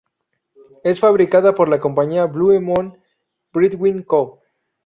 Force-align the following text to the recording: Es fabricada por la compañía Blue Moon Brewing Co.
Es 0.83 0.99
fabricada 0.99 1.53
por 1.53 1.69
la 1.69 1.79
compañía 1.79 2.25
Blue 2.25 2.59
Moon 2.59 2.97
Brewing 3.53 4.01
Co. 4.01 4.41